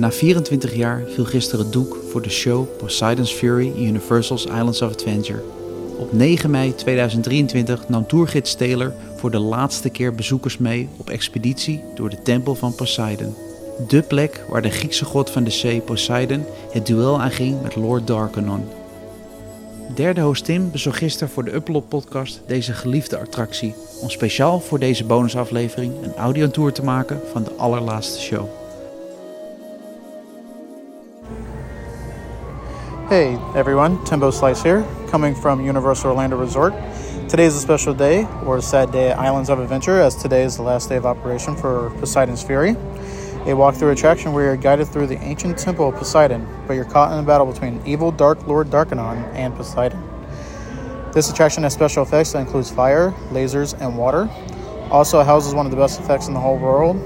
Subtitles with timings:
[0.00, 4.92] Na 24 jaar viel gisteren het doek voor de show Poseidon's Fury Universal's Islands of
[4.92, 5.42] Adventure.
[5.98, 11.82] Op 9 mei 2023 nam tourgids Taylor voor de laatste keer bezoekers mee op expeditie
[11.94, 13.34] door de tempel van Poseidon.
[13.88, 18.06] De plek waar de Griekse god van de zee Poseidon het duel aanging met Lord
[18.06, 18.68] Darkanon.
[19.94, 24.78] Derde host Tim bezocht gisteren voor de Upload podcast deze geliefde attractie om speciaal voor
[24.78, 28.59] deze bonusaflevering een audiotour te maken van de allerlaatste show.
[33.10, 36.72] Hey everyone, Timbo Slice here, coming from Universal Orlando Resort.
[37.28, 40.44] Today is a special day, or a sad day at Islands of Adventure, as today
[40.44, 42.70] is the last day of operation for Poseidon's Fury.
[42.70, 47.12] A walkthrough attraction where you're guided through the ancient temple of Poseidon, but you're caught
[47.12, 50.00] in a battle between evil Dark Lord Darkenon and Poseidon.
[51.12, 54.30] This attraction has special effects that includes fire, lasers, and water.
[54.92, 56.96] Also houses one of the best effects in the whole world,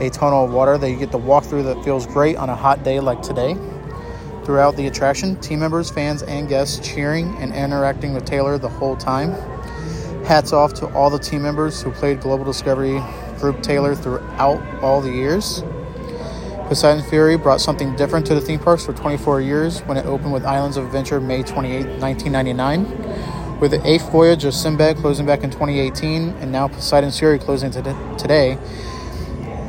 [0.00, 2.56] a tunnel of water that you get to walk through that feels great on a
[2.56, 3.58] hot day like today.
[4.44, 8.96] Throughout the attraction, team members, fans, and guests cheering and interacting with Taylor the whole
[8.96, 9.32] time.
[10.24, 13.02] Hats off to all the team members who played Global Discovery
[13.38, 15.62] Group Taylor throughout all the years.
[16.68, 20.32] Poseidon Fury brought something different to the theme parks for 24 years when it opened
[20.32, 23.58] with Islands of Adventure May 28, 1999.
[23.58, 27.72] With the eighth voyage of Sinbad closing back in 2018 and now Poseidon Fury closing
[27.72, 28.56] today,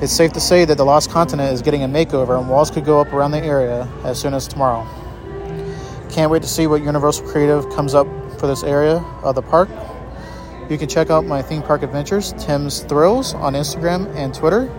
[0.01, 2.83] it's safe to say that the Lost Continent is getting a makeover and walls could
[2.83, 4.87] go up around the area as soon as tomorrow.
[6.09, 8.07] Can't wait to see what Universal Creative comes up
[8.39, 9.69] for this area of the park.
[10.71, 14.71] You can check out my theme park adventures, Tim's Thrills, on Instagram and Twitter,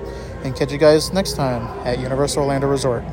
[0.42, 3.04] and catch you guys next time at Universal Orlando Resort.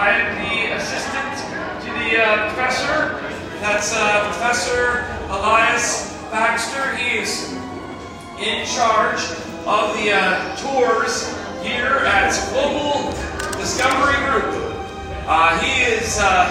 [0.00, 1.36] I am the assistant
[1.84, 3.20] to the uh, professor.
[3.60, 6.96] That's uh, Professor Elias Baxter.
[6.96, 7.52] He is
[8.40, 9.20] in charge
[9.68, 11.28] of the uh, tours
[11.62, 13.12] here at Global
[13.60, 14.56] Discovery Group.
[15.28, 16.48] Uh, he is uh,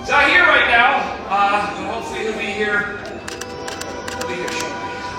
[0.00, 0.96] he's not here right now,
[1.28, 3.04] uh, but hopefully he'll be here.
[4.16, 4.64] He'll be here.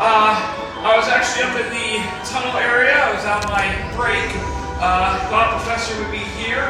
[0.01, 0.41] Uh,
[0.81, 2.97] I was actually up in the tunnel area.
[2.97, 4.52] I was on my break.
[4.85, 6.67] Uh, thought Professor would be here.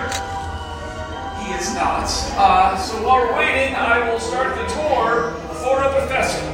[1.42, 2.06] He is not.
[2.38, 6.46] Uh, so while we're waiting, I will start the tour for the professor.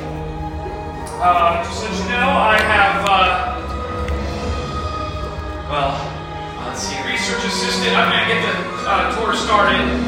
[1.19, 3.59] Uh, just so you know, I have, uh,
[5.67, 5.99] well,
[6.65, 7.93] let's see, research assistant.
[7.93, 8.55] I'm going to get the
[8.87, 9.98] uh, tour started.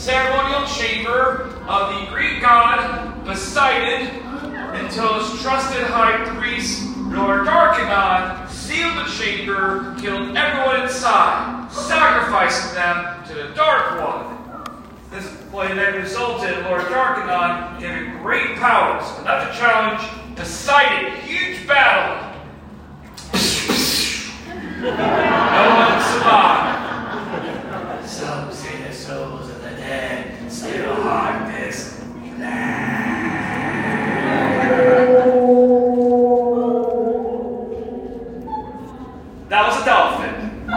[0.00, 4.06] Ceremonial chamber of the Greek god Poseidon
[4.74, 13.24] until his trusted high priest, Lord Darkenon, sealed the chamber, killed everyone inside, sacrificing them
[13.26, 14.64] to the Dark One.
[15.10, 20.00] This play then resulted in Lord Darkenon giving great powers enough to challenge
[20.34, 21.12] Poseidon.
[21.20, 22.26] Huge battle.
[24.80, 26.80] no one survived.
[28.08, 32.00] Some say the souls of the dead still haunt this
[39.48, 40.70] That was a dolphin.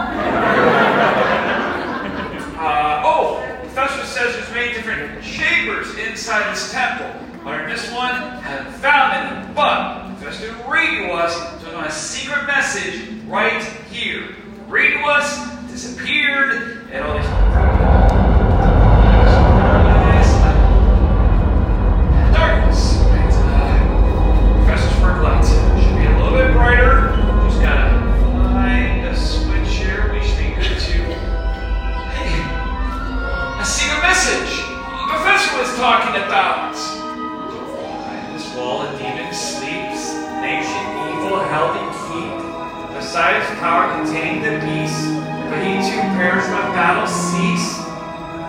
[2.56, 7.06] uh, oh, the professor says there's many different chambers inside this temple.
[7.44, 13.62] Learned this one, haven't but the professor read to us, so a secret message right
[13.90, 14.28] here.
[14.68, 17.26] Read to us, disappeared, and all these.
[17.26, 18.20] Uh,
[20.10, 20.32] Lights.
[22.36, 23.04] Darkness.
[26.56, 27.04] Right,
[43.14, 45.06] Poseidon's power contained the beast,
[45.46, 47.78] but he too perished when battle ceased.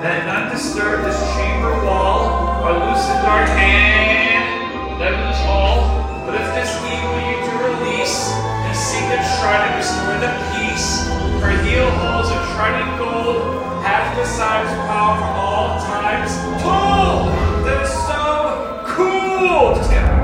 [0.02, 4.98] None disturb this chamber wall, or loose the dark hand.
[4.98, 5.86] Let loose all.
[6.26, 8.34] But if this evil you do release,
[8.66, 14.18] and seek the shrine and restore the peace, for heel holds a trident gold, hath
[14.18, 16.34] Poseidon's power for all times
[16.66, 17.30] told.
[17.70, 19.76] That is so cool.
[19.78, 20.15] Just kidding.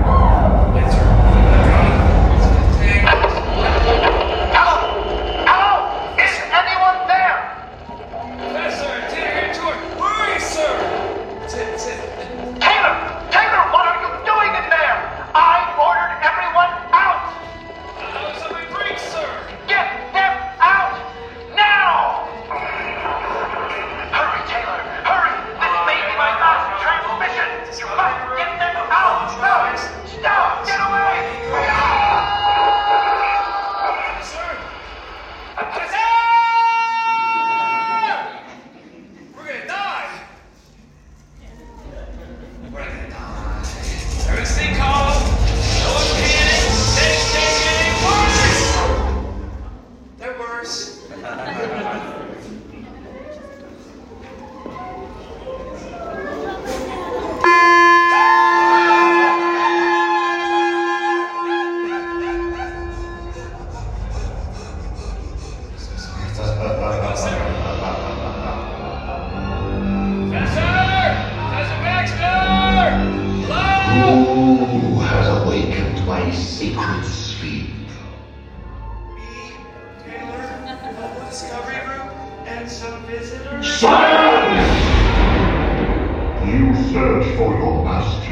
[87.01, 88.29] Search for your master.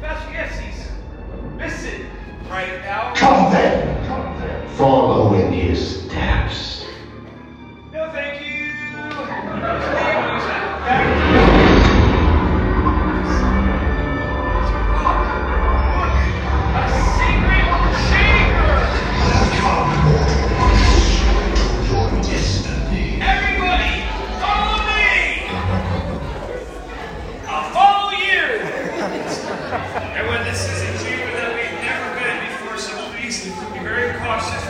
[0.00, 2.06] Professor, yes, he's missing
[2.50, 3.14] right now.
[3.14, 4.68] Come then, come then.
[4.76, 6.07] Follow in his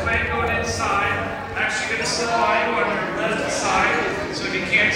[0.08, 1.12] when going inside.
[1.52, 4.94] I'm actually going to by you on your left side, so if you can't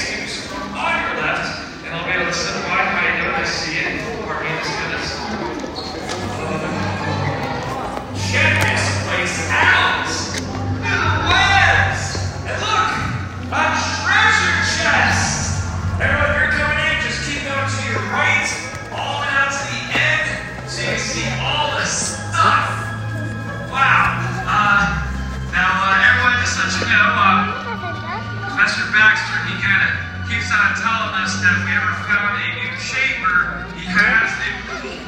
[28.92, 29.92] Baxter, he kind of
[30.28, 34.52] keeps on telling us that if we ever found a new chamber, he has a
[34.68, 35.00] rule.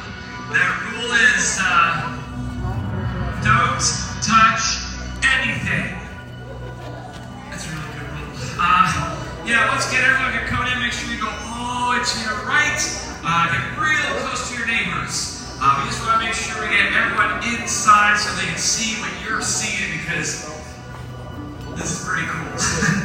[0.49, 2.09] That rule is, uh,
[3.45, 3.85] don't
[4.25, 4.89] touch
[5.21, 6.01] anything.
[7.53, 8.33] That's a really good rule.
[8.57, 12.01] Uh, yeah, once again, everyone can come in, make sure you go all the way
[12.01, 12.81] to your right.
[13.21, 15.45] Uh, get real close to your neighbors.
[15.61, 18.97] Uh, we just want to make sure we get everyone inside so they can see
[18.97, 20.49] what you're seeing because
[21.77, 23.04] this is pretty cool.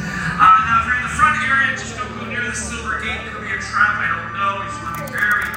[1.21, 3.21] front area, just don't go near the silver gate.
[3.29, 4.01] Could be a trap.
[4.01, 4.65] I don't know.
[4.65, 4.73] He's
[5.05, 5.50] be very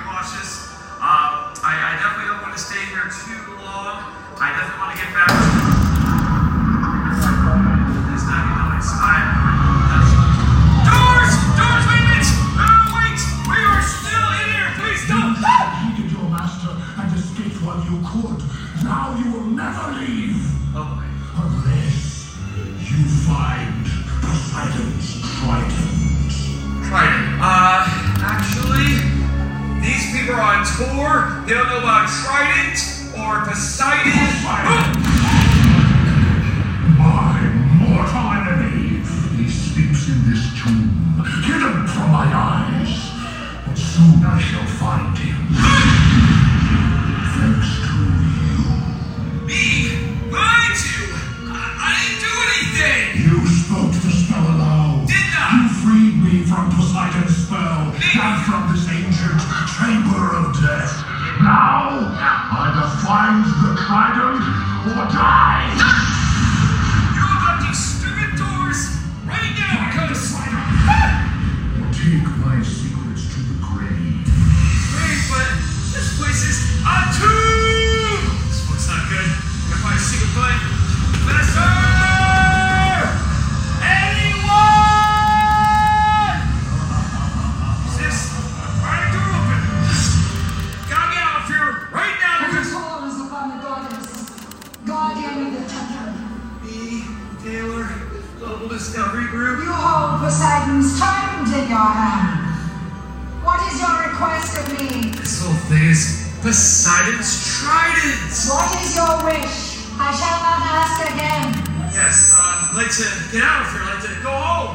[108.34, 109.86] What is your wish?
[109.94, 111.54] I shall not ask again.
[111.94, 114.74] Yes, uh, I'd like to get out of here, I'd like to go home.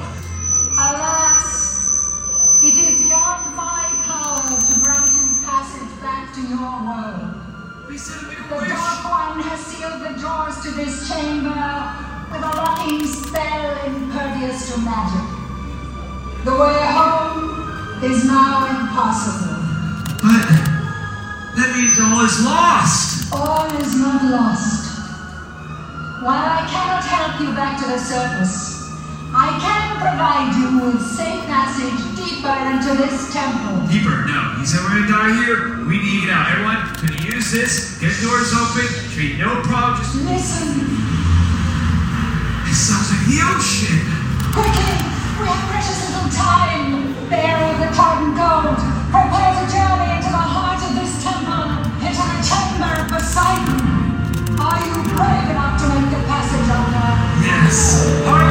[0.79, 1.83] Alas,
[2.63, 7.35] it is beyond my power to grant you passage back to your world.
[7.91, 8.71] We said to make a The.
[8.71, 11.51] Dark One has sealed the doors to this chamber
[12.31, 15.27] with a locking spell impervious to magic.
[16.47, 19.59] The way home is now impossible.
[20.23, 20.47] But
[21.59, 23.18] that means all is lost.
[23.31, 24.89] All is not lost.
[26.25, 28.89] While I cannot help you back to the surface,
[29.31, 33.85] I can provide you with safe passage deeper into this temple.
[33.87, 34.57] Deeper, no.
[34.59, 35.85] He said we're gonna die here.
[35.85, 36.49] We need to get out.
[36.51, 38.01] Everyone, can you use this?
[38.01, 38.89] Get doors open.
[39.13, 40.01] Should be no problem.
[40.01, 40.89] Just Listen,
[42.65, 43.97] it sounds like the ocean.
[44.57, 44.97] quickly!
[45.37, 47.07] We have precious little time.
[47.29, 48.79] Of the Titan Gold,
[49.13, 50.18] prepare to journey
[57.69, 58.48] Yes.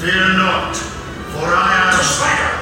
[0.00, 1.92] Fear not, for I am...
[1.92, 2.52] The Spider!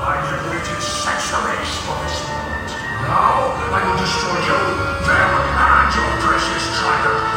[0.00, 2.72] I have waited centuries for this moment.
[3.04, 4.60] Now I will destroy you,
[5.04, 7.31] them, and your precious trident.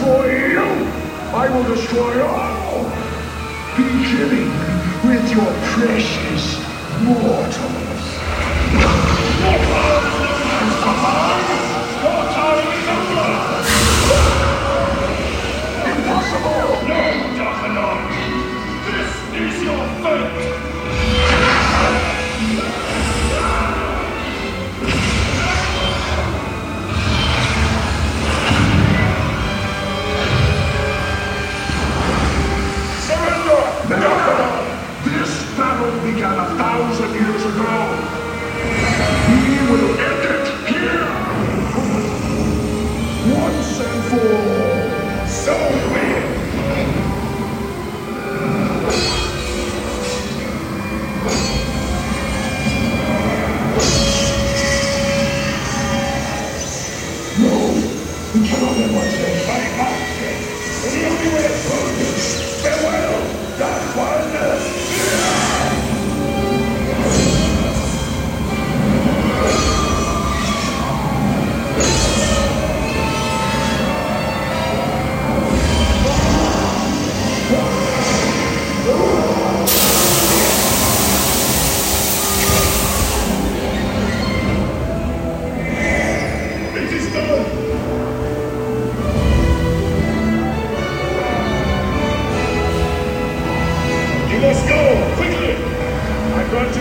[0.00, 0.60] destroy you.
[1.34, 2.84] I will destroy all.
[3.76, 4.48] Beginning
[5.06, 6.58] with your precious
[7.02, 7.69] mortal.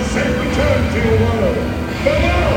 [0.09, 1.57] safe return to your world.
[2.03, 2.49] But now,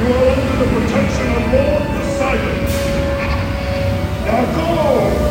[0.00, 2.58] you are under the protection of Lord Poseidon.
[4.26, 5.25] Now go!